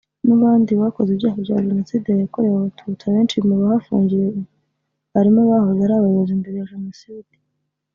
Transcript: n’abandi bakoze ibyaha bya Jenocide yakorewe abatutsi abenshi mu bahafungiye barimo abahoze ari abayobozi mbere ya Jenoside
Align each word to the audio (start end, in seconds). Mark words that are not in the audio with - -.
n’abandi 0.27 0.71
bakoze 0.81 1.09
ibyaha 1.11 1.37
bya 1.45 1.57
Jenocide 1.65 2.09
yakorewe 2.21 2.55
abatutsi 2.57 3.03
abenshi 3.05 3.37
mu 3.47 3.55
bahafungiye 3.61 4.27
barimo 5.13 5.39
abahoze 5.45 5.81
ari 5.83 5.93
abayobozi 5.95 6.39
mbere 6.39 6.55
ya 6.59 6.69
Jenoside 6.73 7.33